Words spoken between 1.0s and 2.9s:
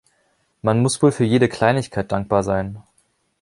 wohl für jede Kleinigkeit dankbar sein.